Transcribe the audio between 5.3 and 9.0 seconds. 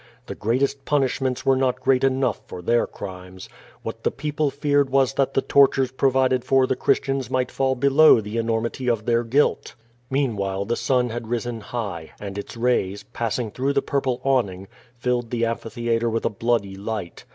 the tortures provided for the Christians might fall below the enormity